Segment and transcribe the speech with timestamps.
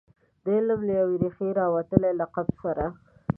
[0.43, 2.85] د علم له یوې ریښې راوتلي لقب سره.